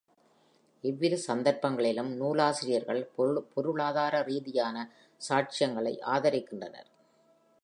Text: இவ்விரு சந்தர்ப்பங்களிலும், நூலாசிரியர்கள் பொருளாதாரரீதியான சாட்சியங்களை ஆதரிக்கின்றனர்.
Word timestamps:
இவ்விரு 0.83 1.17
சந்தர்ப்பங்களிலும், 1.27 2.09
நூலாசிரியர்கள் 2.15 3.03
பொருளாதாரரீதியான 3.55 4.87
சாட்சியங்களை 5.29 5.93
ஆதரிக்கின்றனர். 6.05 6.89